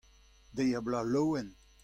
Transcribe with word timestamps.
Deiz-ha-bloaz 0.55 1.05
laouen! 1.11 1.47